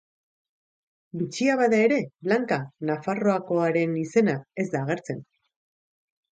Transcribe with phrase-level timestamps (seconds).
[1.21, 1.99] Bitxia bada ere,
[2.29, 2.59] Blanka
[2.93, 5.25] Nafarroakoaren izena ez da agertzen.